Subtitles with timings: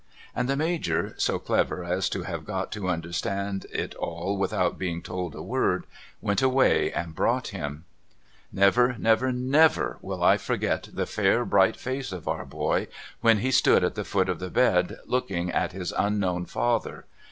[0.35, 5.03] And the Major, so clever as to have got to understand it all without being
[5.03, 5.85] told a word,
[6.21, 7.85] went away and brought him.
[8.51, 12.87] Never never never shall I forget the fair bright face of our boy
[13.19, 17.05] when he stood at the foot of the bed, looking at his unknown father.